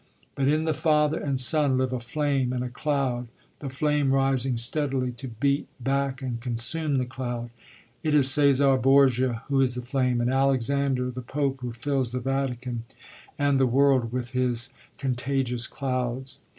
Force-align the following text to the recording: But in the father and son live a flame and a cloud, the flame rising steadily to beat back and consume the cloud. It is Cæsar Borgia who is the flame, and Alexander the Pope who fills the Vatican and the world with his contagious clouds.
But 0.33 0.47
in 0.47 0.63
the 0.63 0.73
father 0.73 1.19
and 1.19 1.39
son 1.39 1.77
live 1.77 1.93
a 1.93 1.99
flame 1.99 2.53
and 2.53 2.63
a 2.63 2.69
cloud, 2.69 3.27
the 3.59 3.69
flame 3.69 4.11
rising 4.11 4.57
steadily 4.57 5.11
to 5.11 5.27
beat 5.27 5.67
back 5.79 6.23
and 6.23 6.41
consume 6.41 6.97
the 6.97 7.05
cloud. 7.05 7.51
It 8.01 8.15
is 8.15 8.27
Cæsar 8.27 8.81
Borgia 8.81 9.43
who 9.47 9.61
is 9.61 9.75
the 9.75 9.83
flame, 9.83 10.19
and 10.19 10.33
Alexander 10.33 11.11
the 11.11 11.21
Pope 11.21 11.59
who 11.61 11.71
fills 11.71 12.13
the 12.13 12.19
Vatican 12.19 12.83
and 13.37 13.59
the 13.59 13.67
world 13.67 14.11
with 14.11 14.31
his 14.31 14.73
contagious 14.97 15.67
clouds. 15.67 16.39